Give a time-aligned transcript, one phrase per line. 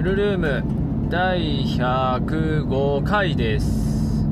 [0.00, 4.24] ヌルルーム第105回です。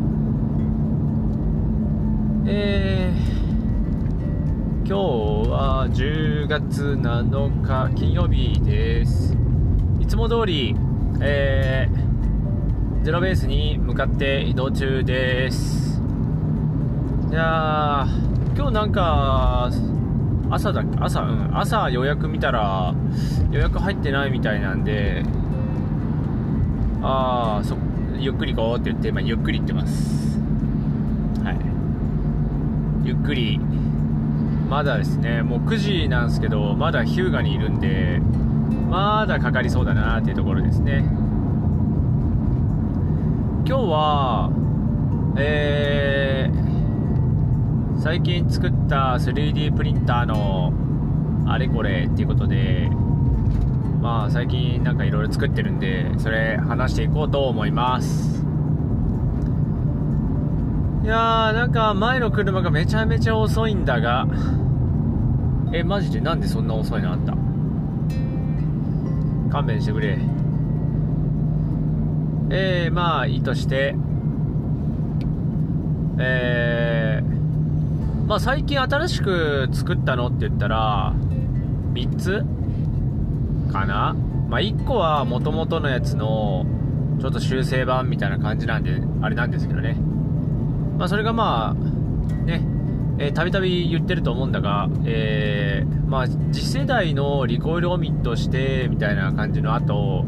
[2.46, 9.36] えー、今日は10月7日金曜日です。
[10.00, 10.74] いつも通り
[11.20, 16.00] えー、ゼロベースに向かって移動中です。
[17.30, 19.70] いやー今日なんか
[20.48, 22.94] 朝だ朝うん朝予約見たら
[23.50, 25.24] 予約入ってないみたいなんで
[27.02, 27.76] ああそ
[28.18, 30.38] ゆっくり行こうって言って、まあ、ゆっくり行ってます。
[31.44, 33.06] はい。
[33.06, 33.60] ゆっくり。
[34.68, 38.20] まだですねもう9時なんですけどまだ日向にいるんで
[38.90, 41.04] まだかかりそうだなっていうところですね。
[43.66, 44.50] 今日は
[45.36, 50.72] えー、最近作った 3D プリンターの
[51.46, 52.90] あれこれっていうことで
[54.00, 58.44] まあ最近なんかいろいろ作ってるんでそれ話していこうと思います。
[61.02, 64.26] いやーなんか前の車がめちゃめちゃ遅いんだが。
[65.72, 66.20] えマジで？
[66.20, 67.32] なんでそんな遅いのあった？
[69.50, 70.18] 勘弁してくれ。
[72.50, 73.94] えー、まあいいとして。
[76.18, 81.12] えー、まあ最近新しく作ったのって言ったら
[81.92, 82.44] 3つ？
[83.68, 84.16] かな。
[84.48, 86.66] まあ1個は元々のやつの
[87.20, 89.96] ちょっと修正版みたいな感じなんであれなんですけどね。
[90.98, 92.62] まあそれがまあね
[93.18, 100.24] えたびたび言ってると思うんだが、えー、まあ、次世代のリコイルオミットしてみたいな感じの後、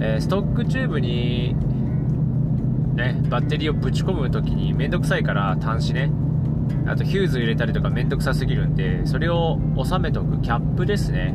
[0.00, 1.54] えー、ストックチューブに、
[2.96, 6.10] ね、バッテリーをぶち込む時にめんどくさいから端子ね。
[6.86, 11.34] あとヒューズ入れたりとかめんどくさすぎるんでそれを収めとくキャップですね。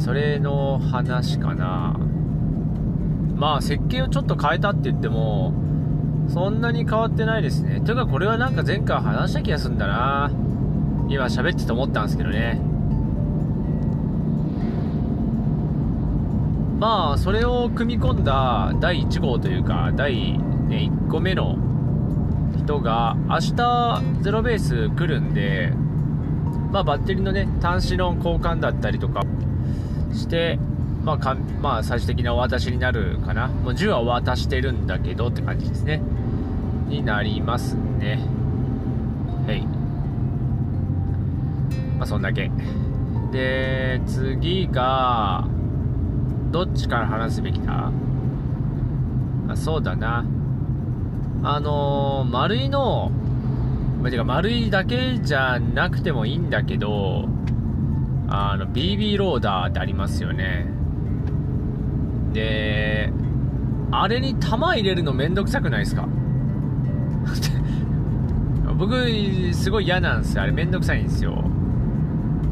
[0.00, 1.98] それの話かな。
[3.36, 5.52] まあ設計をちょっと変えたって言っても
[6.28, 7.80] そんなに変わってないですね。
[7.80, 10.30] というかこれはなんか前回話した気がするんだな。
[11.08, 12.60] 今喋ってて思ったんですけどね。
[16.78, 21.56] まあそれを組み込んだ第1号というか第、1個目の
[22.58, 25.72] 人が明日ゼロベース来るんで
[26.72, 29.22] まあバッテリーのね端子の交換だったりとか
[30.12, 30.58] して、
[31.04, 33.48] まあかまあ、最終的なお渡しになるかな。
[33.48, 36.02] もう銃は渡してるんだけどって感じですね。
[36.88, 38.20] になりますね。
[39.46, 39.66] はい。
[41.96, 42.50] まあ、そんだけ。
[43.32, 45.46] で、次が、
[46.50, 47.90] どっちから話すべきだ？
[49.48, 50.24] あそうだな。
[51.42, 53.10] あのー、丸いの、
[54.00, 57.28] まあ、てか丸いだけじゃなくてもいいんだけど、
[58.28, 60.66] あの BB ローダーってありますよね。
[62.32, 63.12] で
[63.90, 66.06] あれに弾入れるのめんどくさくないですか？
[68.76, 68.94] 僕
[69.54, 70.42] すごい嫌なんですよ。
[70.42, 71.44] あれめんどくさいんですよ。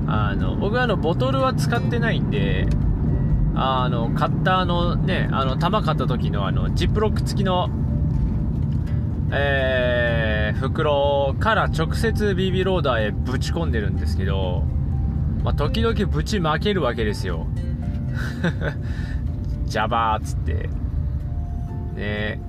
[0.06, 2.66] あの僕あのボトルは使ってないんで
[3.54, 7.68] あのカッターのねあの弾買った時のあのジップロック付きの
[9.36, 14.62] えー、袋から直接 BB ローダーへぶち込んでるんですけど
[15.44, 17.46] まあ、時々ぶちまけるわけですよ。
[19.66, 20.70] ジャバーっつって。
[21.94, 22.40] ね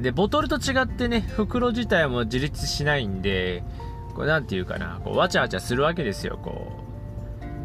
[0.00, 3.64] で、ボトルと違ってね、袋自体も自立しないんで、
[4.14, 6.84] これなんていうかな、こう、わちゃわちゃするわけですよ、こ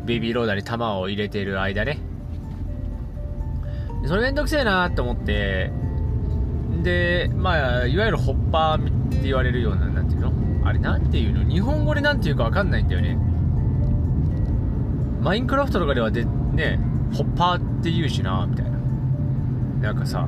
[0.04, 0.08] う。
[0.08, 2.00] ベビーローダーに弾を入れてる間ね。
[4.06, 5.72] それめんどくせえなと思って、
[6.82, 10.32] で、まあ、いわゆるホッパーって言われるような、なんていうの？
[10.66, 11.44] あれなんていうの？
[11.44, 13.20] 日本語でなんていうかわかんないんだよね。
[15.22, 16.80] マインクラフトとかではで、ね、
[17.14, 18.78] ホッパーって言うしな、みたいな。
[19.82, 20.28] なんかさ、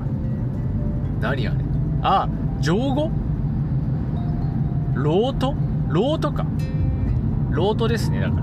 [1.19, 1.57] 何あれ
[2.02, 2.28] あ、
[2.59, 3.12] じょうご
[4.96, 5.55] ロート？
[5.90, 6.46] ロートか。
[7.52, 8.35] ロートですね、だか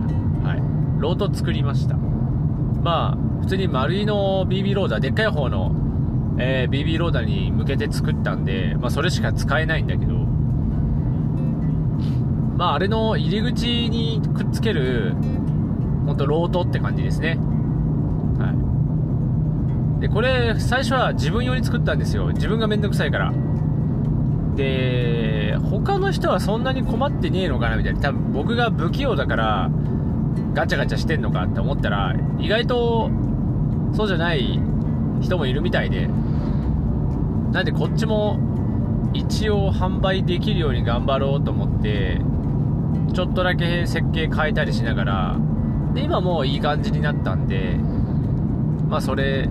[0.43, 0.51] ら。
[0.51, 0.63] はい。
[1.01, 1.97] ロート作りました。
[1.97, 5.73] まあ、普通に丸いの BB ローダー、でっかい方の、
[6.39, 10.15] えー、BB ローダーに向けて作ったんで、まあ、それしか使えないんだけど、
[12.57, 15.15] まあ、あれの入り口にくっつける、
[16.09, 17.39] 本当ロートって感じですね。
[18.39, 20.01] はい。
[20.01, 22.29] で、これ、最初は自分用に作ったんですよ。
[22.29, 23.33] 自分がめんどくさいから。
[24.57, 28.01] で、他の人はそんなに困ってねえのかなみたいな。
[28.01, 29.71] 多分僕が不器用だから、
[30.55, 33.11] ガチャガチャしてんのかって思ったら、意外と、
[33.93, 34.59] そうじゃない
[35.21, 36.09] 人もいるみたいで。
[37.53, 38.39] なんでこっちも、
[39.13, 42.21] 一応販売できるように頑張ろうと思って、
[43.13, 45.37] ちょっとだけ設計変えたりしながら、
[45.95, 47.77] で今もういい感じになったんで
[48.89, 49.49] まあそれ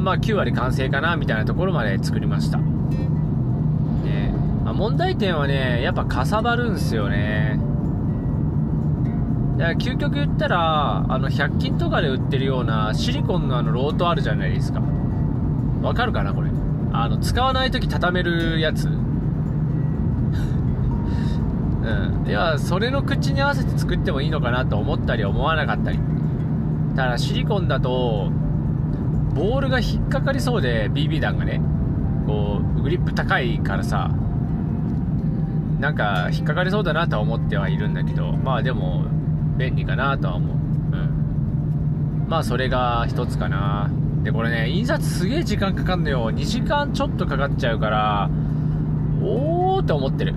[0.00, 4.34] まあ9割完成かなみたいなところまで作りました、ね
[4.64, 7.60] まあ、問題点はねやっぱかさばるんすよね。
[9.56, 14.82] だから究極言ったらあの100均とかで売ってるようなシリコンのあのロートあるじゃないですか。
[15.80, 16.50] わかるかなこれ。
[16.92, 18.88] あの使わない時畳めるやつ。
[21.84, 22.28] うん。
[22.28, 25.98] いやそれの口に合わせて作ってもいいのかなと思ったり思わなかったり。
[26.96, 28.30] ただシリコンだと
[29.34, 31.60] ボールが引っかかりそうで BB 弾がね。
[32.26, 34.10] こうグリップ高いからさ。
[35.78, 38.32] なんか引っかかりそうだなとは思ってはいるんだけど。
[38.32, 39.04] まあでも
[39.58, 40.56] 便利かなとは思う。
[40.56, 42.26] うん。
[42.28, 43.90] まあそれが一つかな。
[44.22, 46.30] でこれね印刷すげえ時間かかんのよ。
[46.30, 48.30] 2時間ちょっとかかっちゃうから
[49.22, 50.34] おーって思ってる。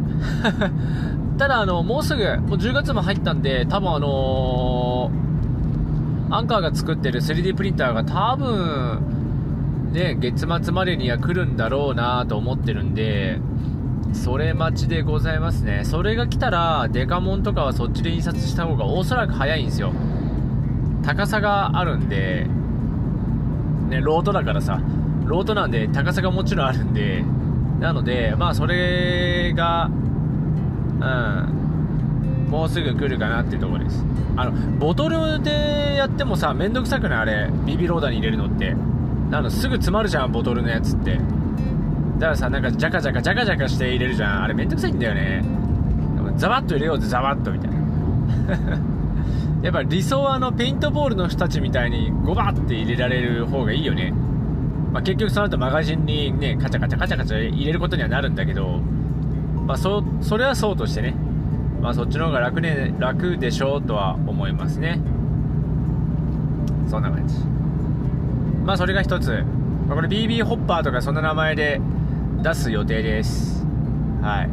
[1.38, 5.28] ただあのもうすぐもう10月も入ったんで多分あのー
[6.30, 13.40] アンカーが作ってる 3D プリンターが多分、ね、月末までには来るんだろうなと思ってるんで、
[14.12, 15.84] それ待ちでございますね。
[15.86, 19.94] それが来たら、デカモンとかはそっちで印刷した方がおそらく早いんですよ。
[21.04, 22.46] 高さがあるんで、
[23.88, 24.82] ね、ロートだからさ、
[25.24, 27.24] ロートなんで高さがもちろんあるんで、
[27.80, 29.90] なので、まあそれが、
[31.00, 34.04] うん、もうすぐ来るかなっていうとこです。
[34.36, 37.20] あのボトルでやってもさめんどくさくない？
[37.20, 38.76] あれビビローダーに入れるのって。
[39.32, 41.16] あのすぐ詰まるじゃんボトルのやつって。
[41.16, 44.44] だからさなんかジャカジャカジャカジャカして入れるじゃん。
[44.44, 45.44] あれめんどくさいんだよね。
[46.38, 47.78] ザバッと入れようぜザバッとみたいな。
[49.64, 54.14] やっぱ理想はあのペイントボールの人たちみたいにゴバッて入れられる方がいいよね、
[54.94, 58.80] まあ、結局その後マガジンにねカチャカチャカチャカチャ入れることにはなるんだけど
[59.68, 61.14] まあそそれはそうとしてね。
[61.82, 65.00] まあ、そっちの方が楽,、ね、楽でしょうとは思いますね。
[66.90, 67.36] そんな感じ。
[68.66, 69.44] まあそれが一つ、
[69.88, 71.80] まあ、これ BB ホッパーとかそんな名前で
[72.42, 73.66] 出す予定です。
[74.22, 74.50] はい。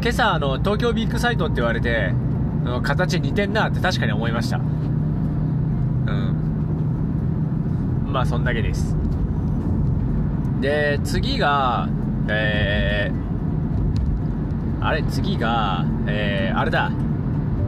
[0.00, 2.12] 今朝あの東京ビッグサイトって言われて
[2.82, 4.58] 形似てんなって確かに思いました。
[4.58, 4.64] うん。
[8.06, 8.96] まあそんだけです。
[10.60, 11.88] で次が
[12.28, 13.24] えー
[14.84, 16.92] あれ、次が、えー、あれだ。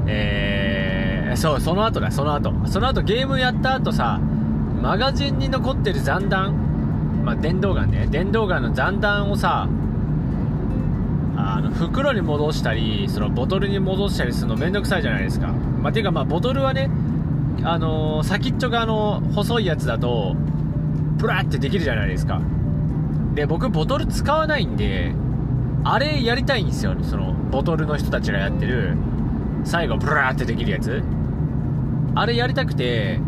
[0.06, 2.52] えー、そう、その後だ、その後。
[2.66, 4.20] その後ゲームやった後さ、
[4.82, 9.66] マガジンに残ってる残弾、まあ、電動ガンね、電動ガンの残弾をさ、
[11.38, 15.46] あの、袋に戻したり、そのボトルに戻したりするのめんどくさいじゃないですか。
[15.48, 16.90] まあ、ていうかまあ、ボトルはね、
[17.64, 20.36] あのー、先っちょがあの、細いやつだと、
[21.18, 22.42] プラってできるじゃないですか。
[23.34, 25.14] で、僕、ボトル使わないんで、
[25.88, 27.04] あれやりたいんですよね。
[27.04, 28.96] そのボトルの人たちがやってる
[29.64, 31.00] 最後ブラーってできるやつ。
[32.16, 33.20] あれやりたくて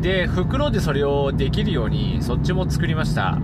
[0.00, 3.38] で袋でそれをできるようにそっちも作りました。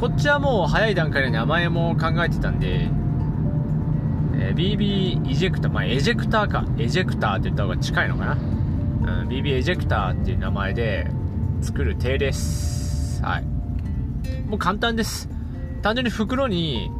[0.00, 2.88] こっちはもう早い段階で名前も考えてたんで、
[4.34, 6.64] えー、BB イジェクターまあエジェクターか。
[6.78, 11.06] エジェクターって言った方が近いのかな、うん、BB エジェクターっていう名前で
[11.60, 13.22] 作る手です。
[13.22, 13.44] はい。
[14.48, 15.31] もう簡単です。
[15.82, 16.90] 単純に袋に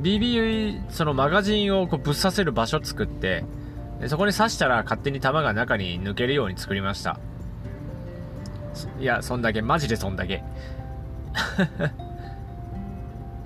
[0.00, 3.44] BB そのマガジンをこうぶっ刺せる場所作って
[4.00, 7.18] でそこに刺したら勝手に弾が中に抜けるように作りました。
[8.98, 9.62] いやそんだけ。
[9.62, 10.42] マジでそんだけ。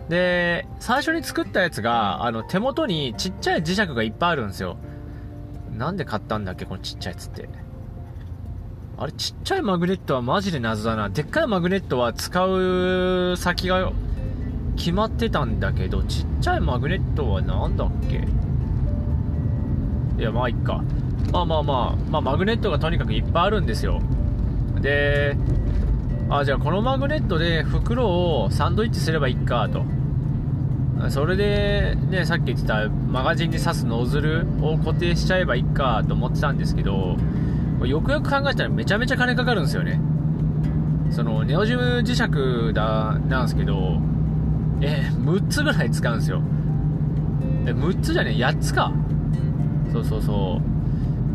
[0.09, 4.77] で最初に作ったやつがあの手元にちっちゃい磁石がいっぱいあるんですよ。
[5.77, 7.49] なんで買ったんだっけこのちっちゃいやつって。
[8.97, 11.09] あれちっちゃいマグネットはマジで謎だな。
[11.09, 13.93] でっかいマグネットは使う先が
[14.79, 18.27] 決まってたんだけどちっちゃいマグネットは何だっけ？
[20.19, 20.83] いやまあいっか。
[21.33, 24.01] まあまあまあ、まあ、マグネットがとにかくいっぱいあるんですよ。
[24.81, 25.37] で
[26.31, 29.85] あじゃあこのマグネットで袋をサンドイッチすればいいかと。
[31.11, 37.17] それでねさっき言ってたマガジンに刺すノズルを固定しちゃえばいいかと思ってたんですけど
[37.85, 40.01] よくよく考えたらめちゃめちゃ金かかるんですよね。
[41.11, 43.99] そのネオジム磁石だなんですけど
[44.81, 46.43] えー、6つぐらい使うんですよ。
[47.67, 48.93] え、6つじゃねえ、8つか。
[49.93, 50.61] そうそうそ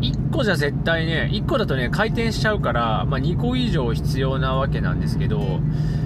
[0.00, 5.60] 1個じゃ絶対ね、1個だとね、回転しちゃうから、まあ、2個以上必要なわけなんですけど、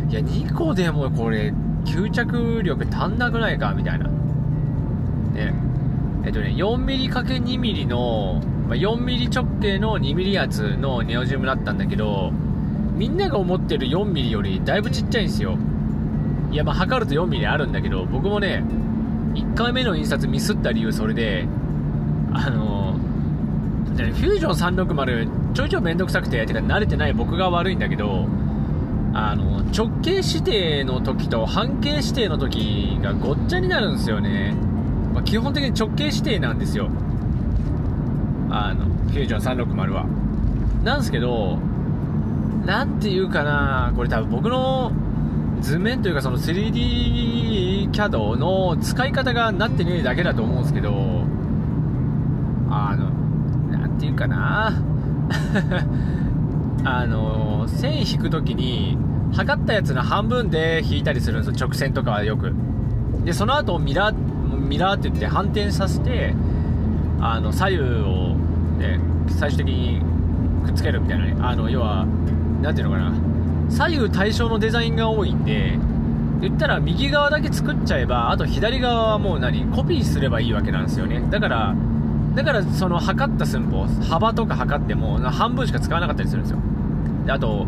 [0.09, 1.52] いや、2個でもこれ、
[1.85, 3.73] 吸着力足んなくないか？
[3.75, 4.07] みたいな。
[4.07, 5.54] ね。
[6.25, 12.33] えっとね、4mm×2mm の、まあ、4mm 直径の 2mm 圧のネオジムだったんだけど、
[12.95, 15.57] みんなが思ってる 4mm よりだいぶちっちゃいんですよ。
[16.50, 18.64] いやまあ測ると4ミリあるんだけど僕もね
[19.35, 21.47] 1回目の印刷ミスった理由それで
[22.33, 22.97] あの
[23.97, 28.28] フュージョン360ちょいちょいめんどくさくててか慣れてない僕が悪いんだけど
[29.12, 34.55] あの直径指定の時と半径指定の時がごっちゃになるんですよね、
[35.12, 36.88] まあ、基本的に直径指定なんですよ。
[38.50, 40.07] あのフュージョン360は。
[40.85, 41.59] なんですけど
[42.64, 44.93] なんていうかなこれ多分僕の
[45.60, 50.92] 図面というかその 3D CAD の使い方がなってねえだけだと思うんですけど
[52.70, 53.10] あの
[53.78, 54.72] なんていうかな。
[56.84, 58.96] あの線引く時に
[59.32, 61.66] 測ったやつの半分で引いたりするんですよ。
[61.66, 62.54] 直線とかはよく。
[63.24, 66.34] でその後ミラーミラーって言って反転させて
[67.20, 68.36] あの左右を、
[68.78, 70.00] ね、最終的に
[70.64, 71.36] くっつけるみたいなね。
[71.40, 72.06] あの要は
[72.62, 73.27] 何ていうのかな。
[73.68, 75.78] 左右対称のデザインが多いんで
[76.40, 81.20] 言ったら右側だけ作っちゃえばあと左側はもう何コピーすればいいわけなんですよね。
[81.30, 81.75] だから
[82.34, 86.58] だからその測った寸法幅とか測っても半分しか使わなかったりするんですよ。
[87.26, 87.66] であと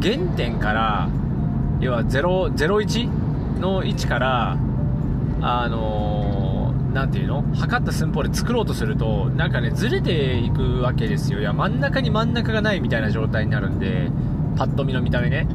[0.00, 1.08] 原点から
[1.80, 4.56] 要は001の位置から
[5.40, 7.44] あの何、ていうの？
[7.54, 11.40] 測った寸法で作ろうとするとなんかねずれていくわけですよ。
[11.40, 14.10] いや真ん中に真ん中がないみたいな状態になるんで
[14.58, 15.46] パッと見の見た目ね。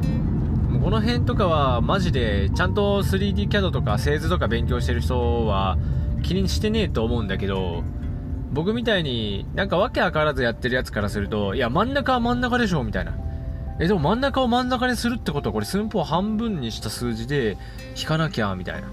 [0.82, 5.76] この辺とかはマジでちゃんと 3D キャドとか製図とか勉強してる人は
[6.22, 7.84] 気にしてねえと思うんだけど
[8.52, 13.12] 僕みたいになんか訳わからずやってるやつからするといや真ん中は真ん中でしょみたいな。
[13.78, 17.58] えでも真ん中を真ん中にするってことはこれ寸法半分にした数字で
[18.00, 18.88] 引かなきゃみたいな。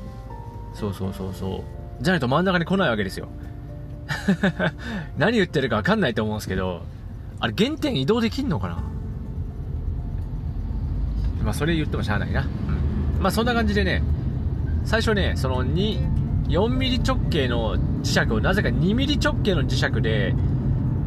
[0.74, 1.64] そうそうそうそ
[2.00, 2.04] う。
[2.04, 3.30] じゃないと真ん中に来ないわけですよ。
[5.18, 6.82] 何言ってるか分かんないと思うんですけど
[7.40, 8.84] あれ原点移動できんのかな？
[11.44, 14.04] まあそれ言ってもしゃあないな、うん、まあそんな感じでね
[14.84, 20.36] 最初ねその2 4ミリ直径の磁石をなぜか2ミリ直径の磁石で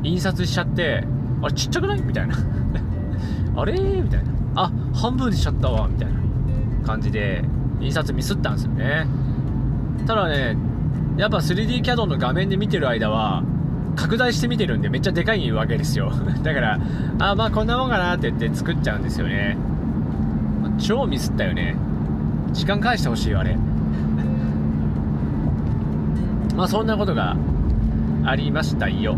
[0.03, 1.05] 印刷しちゃって
[1.43, 2.03] あれちっちゃくない？
[2.03, 2.35] みたいな。
[3.57, 3.79] あれ？
[3.79, 4.31] みたいな。
[4.57, 5.89] あ半分にしちゃったわ。
[5.89, 6.25] みたいな。
[6.85, 7.43] 感じで
[7.81, 9.07] 印刷ミスったんですよね。
[10.07, 10.57] ただね
[11.17, 13.43] やっぱ 3D キャドの画面で見てる間は
[13.97, 16.13] 拡大して見てるんでめっちゃでかいわけですよ。
[16.43, 16.79] だから
[17.19, 19.57] あまあこんなもんかなって言って作っちゃうんですよね。
[20.79, 21.77] 超ミスったよね。
[22.53, 23.57] 時間返してほしいよあれ。
[26.57, 27.37] まあそんなことが
[28.25, 29.17] ありましたよ。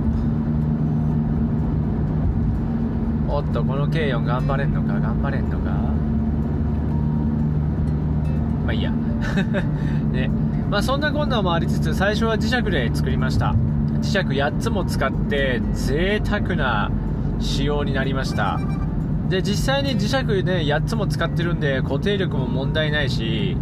[3.29, 4.95] おっとこの K4 頑張れんのか？
[4.95, 5.71] 頑張れんのか？
[8.65, 8.91] まあいいや。
[10.13, 10.31] ね。
[10.71, 13.55] まあそんなこんなもありつつ最初は磁石で作りました。
[14.01, 16.91] 磁石8つも使って贅沢な
[17.41, 18.59] 仕様になりました。
[19.29, 23.57] で実際に磁石ね8つも使ってるんで固定力も問題ないし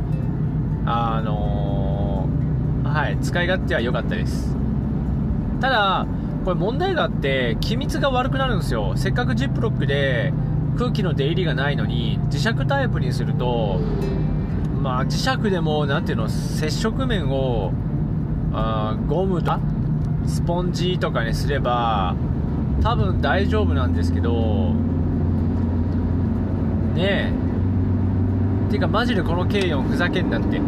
[0.85, 2.04] あのー
[2.94, 4.54] はい、使い勝手は良かったです。
[5.61, 6.06] ただ、
[6.44, 8.92] これ問題があって、気密が悪くなるんですよ。
[8.94, 10.33] せっかくジップロックで
[10.78, 13.80] 空気の出入りがないのに、磁石タイプにすると、
[14.80, 17.73] まあ磁石でも、なんていうの、接触面を、
[18.52, 19.61] あゴムとか、
[20.26, 22.14] スポンジとかにすれば、
[22.80, 24.73] 多分大丈夫なんですけど、
[26.94, 27.32] ね
[28.68, 28.72] え。
[28.72, 30.60] てかマジでこの K4 ふざけんなって。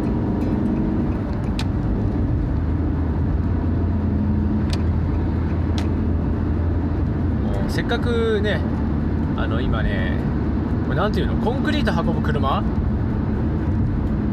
[7.69, 8.59] せっかくね
[9.37, 10.13] あの今ね
[10.85, 11.35] これなんていうの？
[11.43, 12.63] コンクリート運ぶ車？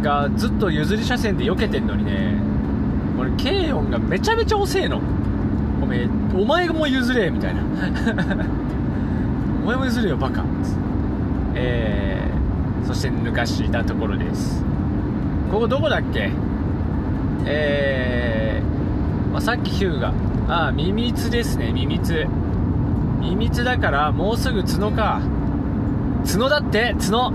[0.03, 2.35] がずっと譲り車線で避けてんのにね
[3.17, 5.01] これ軽音がめちゃめちゃ遅えの
[5.81, 7.63] ごめんお前も譲れみたいな
[9.65, 10.45] お前も譲れよバカ
[11.55, 14.65] えー、そして抜かしたところです。
[15.51, 16.31] ここどこだっけ？
[17.47, 20.13] えー、まあ、さっきヒューが
[20.49, 22.27] ああミミツですねミミツ。
[23.21, 25.21] 秘密だからもうすぐ角か。
[26.31, 26.95] 角だって？
[27.01, 27.31] 角。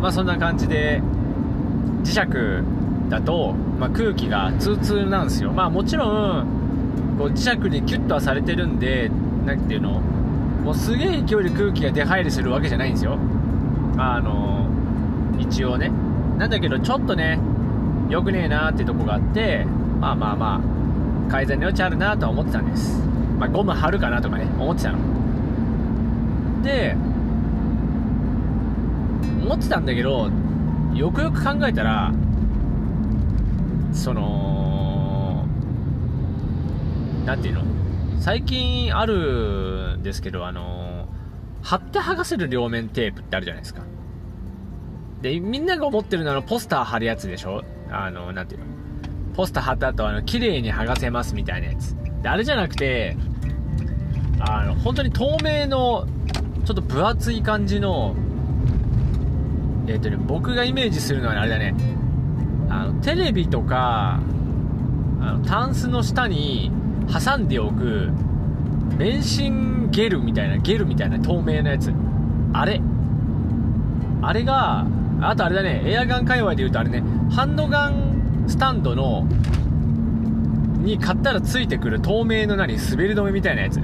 [0.00, 1.00] まあそんな感じで
[2.02, 2.18] 磁石
[3.08, 5.52] だと、まあ、空気が通通なんですよ。
[5.52, 6.06] まあもちろ
[6.42, 6.46] ん
[7.18, 9.10] こう磁石でキュッとはされてるんで
[9.44, 10.00] 何ていうの？
[10.62, 13.18] もうすげえ勢いで空気が出入りするわけじゃないんですよ。
[13.96, 14.68] あの
[15.38, 15.90] 一応ね。
[16.38, 17.38] なんだけどちょっとね
[18.08, 19.64] 良くねえなーってとこがあって
[20.00, 20.60] まあまあま
[21.28, 23.00] あ改善の余地あるなとは思ってたんです。
[23.38, 24.98] まあ、ゴム貼るかなとかね思ってたの。
[26.62, 26.96] で
[29.42, 30.30] 思ってたんだけど
[30.94, 32.12] よくよく考えたら
[33.92, 35.44] その
[37.24, 37.62] 何ていうの？
[38.20, 39.71] 最近ある
[40.02, 41.08] んですけどあの
[41.62, 43.82] 貼って剥がせる両面テープってあるじゃないですか。
[45.22, 47.62] でみんなが思ってるのはポスター貼るやつでしょ？
[47.90, 48.66] あの何ていうの？
[49.34, 51.96] ポスター貼った後あの綺麗に剥がせますみたいなやつ。
[52.20, 53.16] であれじゃなくて
[54.40, 56.08] あの本当に透明の
[56.64, 58.16] ちょっと分厚い感じの
[59.86, 61.74] えっ、とね僕がイメージするのはあれだね。
[62.68, 64.20] あのテレビとか
[65.20, 66.72] あのタンスの下に
[67.12, 68.10] 挟んでおく
[68.96, 71.92] 免震ゲルみたいなゲルみたいな透明なやつ。
[72.52, 72.80] あれ。
[74.22, 74.86] あれが
[75.20, 75.82] あとあれだね。
[75.84, 77.04] エアガン界隈で言うとあれね。
[77.30, 79.26] ハンドガンスタンドの
[80.80, 83.80] に買ったらついてくる透明の何滑り止めみたいなやつ。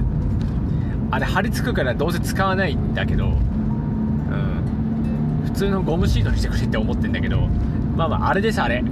[1.11, 3.27] あれ貼り付くからどうせ使わないんだけど。
[3.27, 5.43] うん。
[5.45, 7.47] 普通のゴムシートにしてくれって思ってんだけど。
[7.95, 8.83] まあまああれですあれ。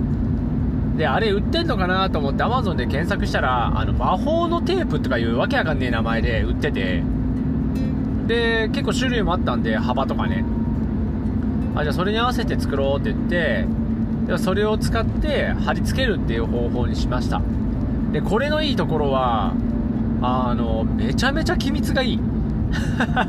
[0.98, 7.04] であれ売ってんのかなと思って Amazon で検索したらあの魔法のテープとかいうわけわかんねえ名前で売ってて。
[8.28, 10.44] で結構種類もあったんで幅とかね。
[11.76, 13.66] あじゃあそれに合わせて作ろうって言って
[14.28, 17.42] でそれを使って貼り付けるっていう方法にしました。
[18.12, 19.54] でこれのいいところは
[20.22, 22.20] あのめちゃめちゃ機密がいい。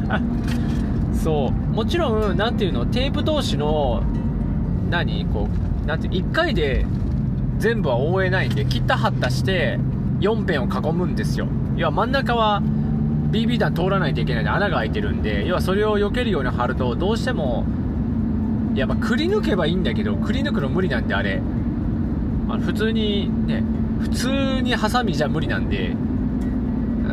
[1.15, 1.75] そう。
[1.75, 4.03] もちろん何ていうのテープ同士の
[4.91, 5.49] 何こ
[5.85, 6.87] うなんて1回で
[7.59, 9.79] 全部は覆えないんで切った貼ったして
[10.21, 11.47] 4辺を囲むんですよ。
[11.77, 12.63] 要は真ん中は
[13.31, 17.67] BB 弾通らないといけないんで穴が開いてるんで要はそれを避けるように貼るとどうしても
[18.75, 21.41] やっぱくり抜けばいいんだけどくり抜くの無理なんであれ。
[22.49, 23.63] あ普通にね
[24.01, 25.95] 普通にハサミじゃ無理なんで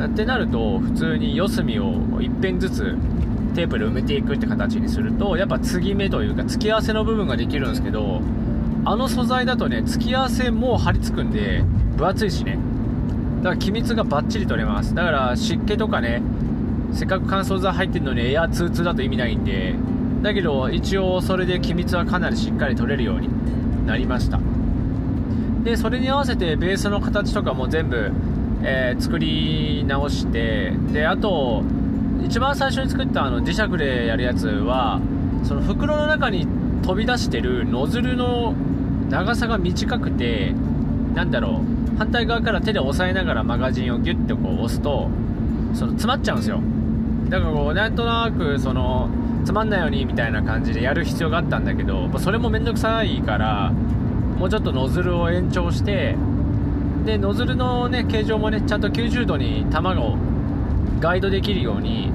[0.05, 2.95] ってなると普通に四隅を一辺ずつ
[3.55, 8.21] テープで埋めていくって形にするとやっぱ継ぎ目というか付き合わせの部分ができるんですけど
[8.85, 11.63] あの素材だとね付き合わせも貼り付くんで
[11.97, 12.59] 分厚いしね。
[13.39, 14.93] だから機密がバッチリ取れます。
[14.93, 16.21] だから湿気とかね
[16.93, 19.75] せっかく乾燥剤入ってるのにエアツーツーだと意味ないんで。
[20.21, 23.29] だけど一応それで機密はかなりしっかり取れるように
[23.85, 24.39] なりました。
[25.63, 28.11] でそれに合わせてベースの形とかも全部、
[28.63, 30.73] えー、作り直して。
[30.93, 31.63] であと
[32.23, 34.99] 一番最初に作ったあの磁石でやるやつは
[35.43, 36.47] その袋の中に
[36.81, 38.55] 飛び出してるノズルの
[39.09, 40.53] 長さが短くて
[41.13, 45.09] なんだろう反対側から手で押さえながらマガジンをギュッとこう押すと
[45.73, 46.59] その詰まっちゃうんですよ。
[47.29, 49.09] だからこうなんとなくその
[49.45, 53.71] つまんないようにみたいな感じでやる必要があったんだけどそれもめんどくさいから
[54.37, 56.15] もうちょっとノズルを延長して
[57.05, 60.17] でノズルのね形状もねちゃんと90度に玉を
[60.99, 62.11] ガイドできるように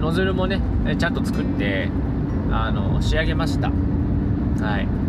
[0.00, 0.60] ノズルもね
[0.98, 1.88] ちゃんと作って
[2.50, 3.68] あの仕上げました。
[3.68, 5.05] はい。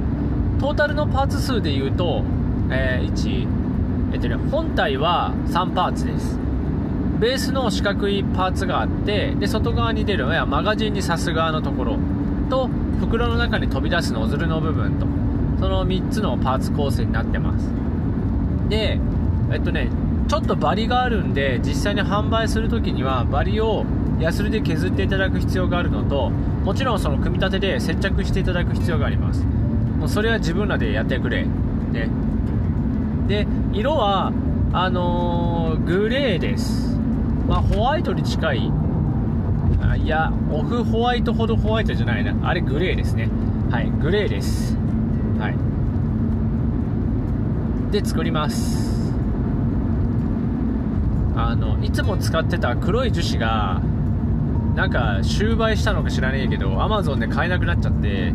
[0.60, 2.24] トータルのパーツ数でいうと、
[2.72, 3.48] えー、1
[4.14, 6.38] えっとね本体は3パーツです。
[7.20, 11.98] ベースの四角いパーツがあってで外側に出るマガジンに刺す側のところ。
[12.50, 15.06] と袋の中に飛び出すノズルの部分と。
[15.60, 17.70] その3つのパーツ構成になってます。
[18.70, 19.00] で
[19.52, 19.90] えっとね
[20.28, 23.86] ちょっとバリがあるんで実際に販売する時にはバリを
[24.20, 29.46] ヤスリで削っていただく必要があるのともちろんその組み立てで接着していただく必要があります。
[30.08, 31.44] うそれは自分らでやってくれ。
[31.44, 32.10] ね。
[33.28, 34.32] で色は
[34.74, 36.98] あのー、グレーです。
[37.48, 38.72] まあホワイトに近い。
[39.82, 42.34] あいやオフホワイトほどホワイトじゃないな。
[42.48, 43.30] あれグレーですね。
[43.70, 44.76] はいグレーです。
[45.40, 45.56] はい。
[47.92, 49.14] で作ります。
[51.36, 53.82] あのいつも使ってた黒い樹脂が
[54.76, 58.34] なんか終売したのか知らねえけど Amazon で買えなくなっちゃって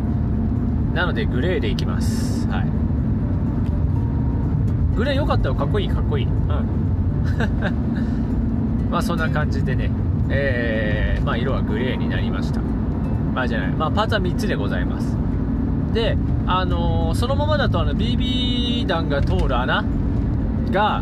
[0.93, 2.47] なのでグレーでいきます。
[2.49, 2.65] はい。
[4.95, 6.25] グレー良かったよかっこいいかっこいい。
[6.25, 6.33] うん
[8.91, 9.89] まあそんな感じでね。
[10.29, 12.61] えー、まあ色はグレーになりました。
[13.33, 13.69] まあじゃない。
[13.69, 15.17] まあパーツは3つでございます。
[15.93, 19.83] であのー、そのままだとあの BB 弾が通る穴
[20.71, 21.01] が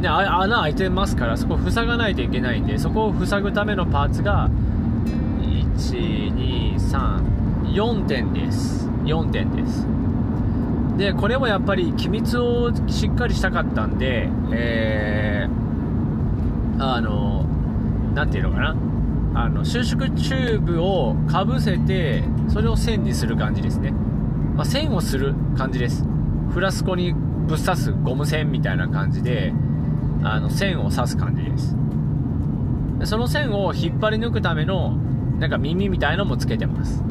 [0.00, 4.50] ね、穴開いてますからそこを塞がないといけないんでそこを塞ぐためのパーツが
[5.76, 8.88] 1234点です。
[9.06, 9.86] 4点です。
[10.98, 17.44] でこれもやっぱり機密をしっかりしたかったんでえー、あの
[18.14, 18.76] 何ていうのかな。
[19.34, 26.06] あの収縮チューブをかぶせてそれを線にする感じですね、まあ、線をする感じです。
[26.54, 29.52] フラスコにぶっ刺すゴム線みたいな感じで
[30.22, 31.76] あの線を刺す感じです。
[33.04, 34.92] その線を引っ張り抜くための
[35.38, 37.02] なんか耳みたいのもつけてます。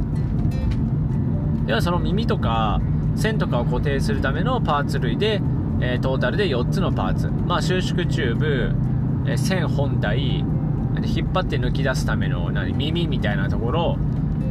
[1.65, 2.79] ではその耳とか
[3.15, 5.41] 線とかを固定するためのパーツ類で、
[5.81, 8.71] えー、トータルで4つのパーツ、まあ、収縮チューブ、
[9.27, 10.43] えー、線本体
[11.03, 13.97] 引っ張って抜き出すための何耳みたいなところ。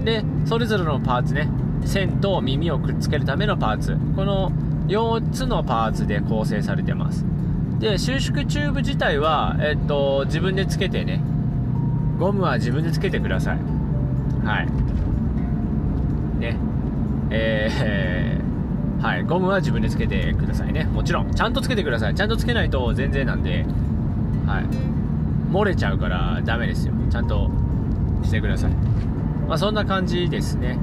[0.04, 1.48] でそれぞれのパーツね。
[1.84, 3.96] 線と耳をくっつけるためのパーツ。
[4.16, 4.50] この
[4.88, 7.24] 4つのパーツで構成されてます。
[7.78, 11.22] で収縮チューブ自体は、えっと、自分でつけてね。
[12.18, 13.58] ゴムは自分でつけてください。
[14.44, 14.66] はい。
[14.66, 14.83] ね
[17.34, 20.84] えー、はいゴムは自分でつけてくださいね。
[20.84, 21.32] もちろん。
[21.32, 22.14] ちゃんとつけてください。
[22.14, 23.64] ちゃんとつけないと全然なんで
[24.46, 24.64] はい。
[25.52, 26.94] 漏れちゃうからダメですよ。
[27.10, 27.50] ちゃんと
[28.22, 28.70] してください。
[29.48, 30.78] まあそんな感じですね。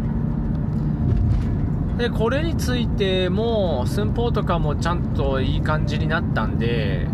[1.98, 7.06] でこれについても寸法とかもちゃんといい感じになったんで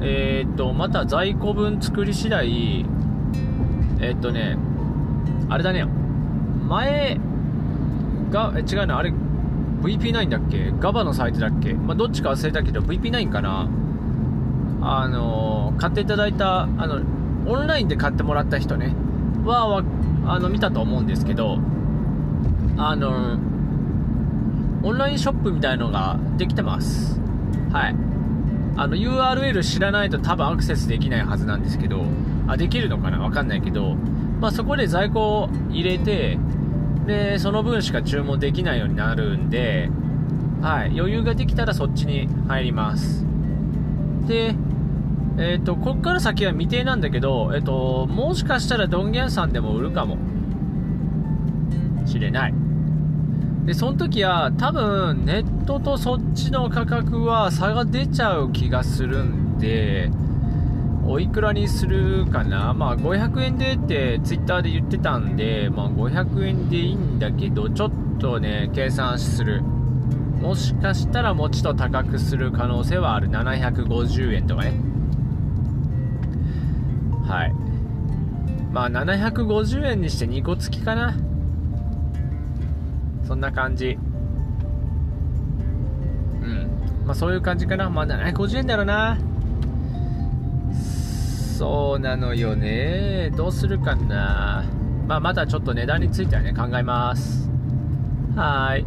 [0.00, 2.84] えー、っとまた在庫分作り次第
[4.00, 4.56] えー、っとね
[5.48, 5.84] あれだね。
[6.68, 7.20] 前
[8.30, 9.12] が違うなあれ
[9.82, 10.72] VP9 だっけ？
[10.78, 13.68] ガバのサイトだっけ、まあ、どっちか忘れたけど VP9 かな。
[14.82, 17.02] あの買っていただいたあの
[17.46, 18.94] オンラインで買ってもらった人ね。
[19.44, 19.82] は
[20.26, 21.58] あの見たと思うんですけど
[22.76, 23.38] あの
[24.82, 27.20] オンラインショップみたいのができてます。
[27.72, 27.96] はい。
[28.76, 32.02] あの URL 知らないと多分アクセスできないはずなんですけど、
[32.46, 33.18] あ、できるのかな？
[33.18, 33.94] わかんないけど、
[34.40, 36.38] まあそこで在庫を入れて、
[37.06, 39.90] で、その分しか注文できないようになるんで、
[40.60, 43.24] はい、余裕ができたらそっちに入ります。
[44.26, 44.54] で、
[45.38, 50.18] えっ、ー、と、こっから先は未定なんだけど、えっ、ー、と、もしかしたらドンギャンさんでも売るかも
[52.06, 52.54] しれない。
[53.64, 60.10] で、その時は多分ネットとそっちの価格は差が出ちゃう気がするんで、
[61.12, 62.72] おいくらにするかな？
[62.72, 69.60] まあ500円でってツイッターで言ってたんで、まあ500円でいいんだけど、ちょっとね、計算する。
[69.60, 73.28] もしかしたらもうちょっと高くする可能性はある。
[73.28, 74.72] 750円とかね。
[77.26, 77.52] はい。
[78.72, 81.16] まあ750円にして2個付きかな。
[83.26, 83.98] そんな感じ。
[86.40, 86.70] うん。
[87.04, 87.90] まあそういう感じかな。
[87.90, 89.18] まあ750円だろうな。
[91.60, 93.30] そうなのよね。
[93.36, 94.64] どうするかな。
[95.06, 97.50] まあまだちょっと値段についてはね、考えます。
[98.34, 98.86] はい。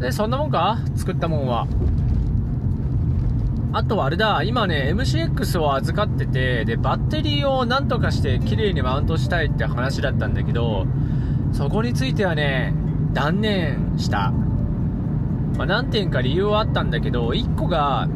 [0.00, 0.78] で、そんなもんか？
[0.96, 1.68] 作ったもんは。
[3.72, 10.88] あとはあれだ、今ね、MCX を預かってて、で、バッテリーをなんとかして綺麗にマウントしたいって話だったんだけど、
[11.52, 12.74] そこについてはね、
[13.12, 14.32] 断念した。
[15.56, 18.08] まあ、何点か理由はあったんだけど、1個が、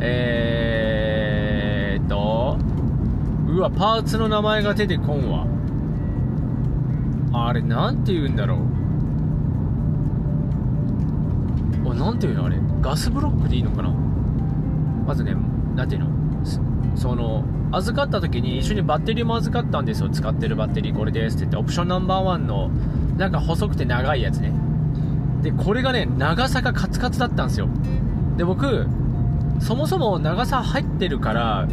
[0.00, 0.87] えー、
[3.58, 5.46] うわ、パーツの名前が出てこんわ。
[7.32, 8.54] あれ、なんて言うんだろ
[11.84, 11.88] う。
[11.88, 12.46] お、なんて言うの？
[12.46, 12.56] あれ。
[12.80, 13.90] ガスブロックでいいのかな？
[15.06, 15.34] まずね、
[15.74, 16.08] なんていうの？
[16.96, 20.08] その、預かった時に一緒にバッテリーも預かったんですよ。
[20.08, 22.70] 使ってるバッテリーこれですって言って、オプションナンバーワンの、
[23.16, 24.52] なんか細くて長いやつね。
[25.42, 27.68] で、これがね、長さがカツカツだったんですよ。
[28.36, 28.86] で、僕、
[29.58, 31.66] そもそも長さ入ってるから、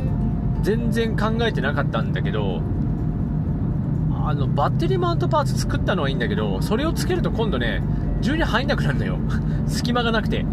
[0.65, 2.59] 全然考えてなかったんだけど、
[4.25, 7.83] あの、バッテリーマウントパーツ作ったのはいいんだけど、それをつけると今度ね、
[8.19, 9.19] 銃に入んなくなるんだよ。
[9.67, 10.43] 隙間がなくて。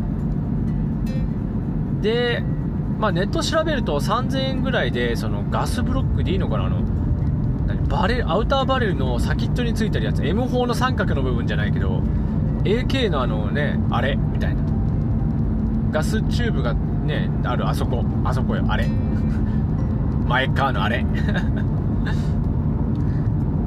[2.02, 2.44] で、
[2.98, 6.82] まあ、ネット調べると3000円ぐらいでそのガスブロックでいいのかなあの
[7.88, 12.00] バレルアウターバレルの先っちょについてるやつ M4 の三角の部分じゃないけど
[12.64, 14.62] AK のあのねあれみたいな
[15.90, 18.86] ガスチューブがねあるあそこあそこよあれ
[20.26, 21.04] 前側のあれ。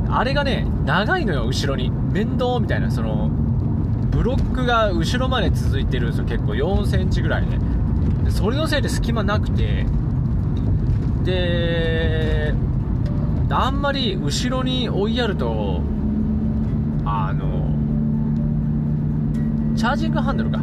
[0.09, 1.91] あれがね長いのよ後ろに。
[2.11, 3.29] 面倒みたいなその
[4.11, 7.59] ブロックが後ろまで続いてるんですよ結構4センチぐらいね。
[8.29, 9.85] それのせいで隙間なくて。
[11.23, 12.53] で
[13.49, 15.81] あんまり後ろに追いやると
[17.03, 17.65] あの
[19.75, 20.59] チャージングハンドルか。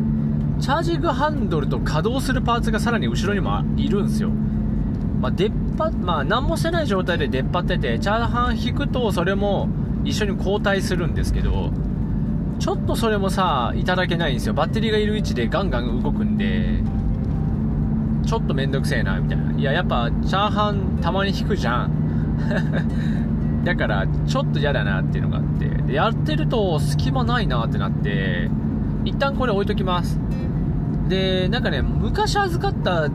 [0.61, 4.31] チャージングハンドルと稼働するパーツがさらに後ろにもいるんですよ。
[5.21, 5.53] まあ、出っ
[5.91, 9.69] 張まあ、何もしてない状態で出っ張ってて、チャーハン引くと、それも
[10.05, 11.71] 一緒に交代するんですけど、
[12.59, 14.55] ちょっとそれもさ、いただけないんですよ。
[14.55, 16.83] バッテリーがいる位置でガンガン動くんで、
[18.25, 19.53] ちょっとめんどくせえな、みたいな。
[19.53, 21.91] いや、やっぱ、チャーハンたまに引くじゃん。
[23.65, 25.69] だから、ちょっと嫌だなっていうのがあって。
[25.69, 28.51] で、やってると隙間ないなってなって、
[29.05, 30.21] 一旦これ置いときます。
[31.09, 33.09] で、なんかね、昔預かった、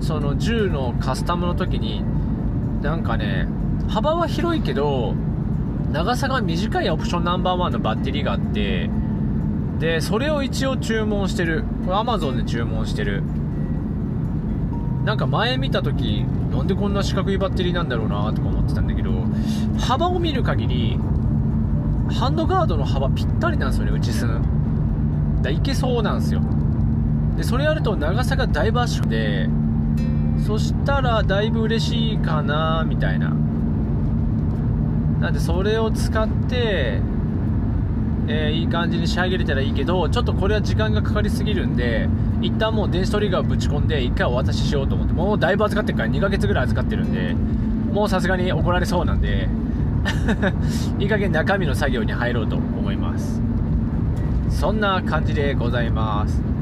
[0.00, 2.02] その銃のカスタムの時に、
[2.84, 3.48] なんかね、
[3.88, 5.14] 幅は広いけど、
[5.90, 8.90] 長さが短いオプションナンバーワンのバッテリーがあって、
[9.78, 11.64] で、それを一応注文してる。
[11.86, 13.22] これ Amazon で注文してる。
[15.04, 19.10] なんか前見た時なんでこんな四角いバッテリーなんだろうなとか思ってたんだけど
[19.78, 20.98] 幅を見る限り
[22.10, 26.40] ハンドガードの幅ぴったりなんですよね内すんだいけそうなんですよ
[27.36, 29.46] でそれやると長さがだいぶ圧縮で
[30.38, 33.32] そしたらだいぶ嬉しいかなみたいな。
[35.20, 37.00] なんでそれを使って
[38.26, 42.08] えー、いい感じに仕上げれたらいいけどちょっとこれは時間がかかりすぎるんで
[42.40, 47.34] 一旦もう電子トリガーをぶち込んで1回お渡ししようと思ってもうだいぶ預かってるから2ヶ月ぐらい預かってるんで
[47.92, 49.48] もうさすがに怒られそうなんで
[50.98, 53.42] いい加減中身の作業に入ろうと思います。
[54.50, 56.53] そんな感じでございます。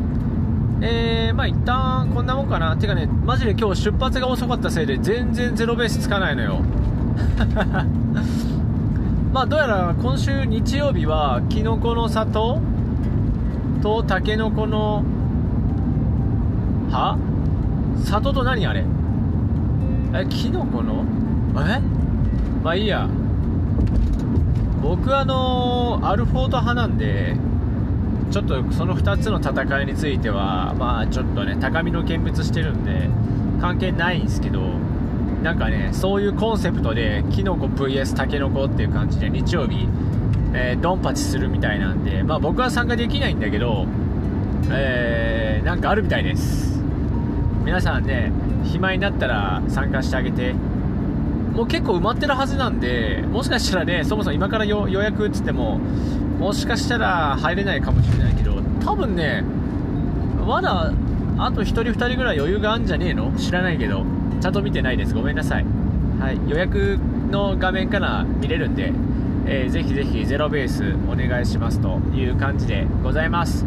[0.84, 2.76] えー、まあ一旦こんなもんかな。
[2.76, 6.58] てかねマジで今日出発が遅かったせいで全然ゼロベースつかないのよ。
[9.32, 12.60] まあどうやら今週日曜日はきのこの里？
[13.80, 15.04] とたけのこの
[16.90, 17.16] は
[18.04, 18.84] 里と何あれ？
[20.14, 21.04] えきのこの？
[21.64, 21.80] え？
[22.64, 23.08] まあいいや。
[24.82, 27.36] 僕あのアルフォート派なんで
[28.32, 33.10] ちょっとその2つの戦いについてはまあちょっとね高みの見物してるんで
[33.60, 34.60] 関係ないんですけど
[35.42, 39.86] なんかねそういうコンセプトでキノコ VS タケノコっていう感じで日曜日、
[40.54, 43.86] えー、ドンパチするみたいなんでまあ僕は参加できないんだけど
[44.70, 46.80] えー、なんかあるみたいです。
[47.64, 48.32] 皆さんね
[48.64, 50.54] 暇になったら参加してあげて。
[51.52, 55.80] もう結構埋まってるはずなんでもしかしたらねそもそも今から予約っつっても
[56.42, 59.42] もしかしたら入れないかもしれないけど多分ね
[60.44, 60.92] まだ
[61.38, 63.32] あと1人2人ぐらい余裕があるんじゃねえの？
[63.36, 64.04] 知らないけど
[64.40, 65.14] ちゃんと見てないです。
[65.14, 65.64] ごめんなさい。
[66.18, 66.50] はい。
[66.50, 66.98] 予約
[67.30, 68.92] の画面から見れるんで、
[69.46, 73.64] えー、ぜひぜひゼロベースお願いしますという感じでございます。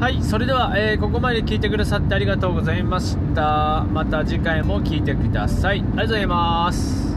[0.00, 0.22] はい。
[0.22, 3.84] それでは、えー、ここまで聞いてくださってありがとうございました。
[3.92, 5.80] また次回も聞いてください。
[5.80, 7.09] ありがとうございます。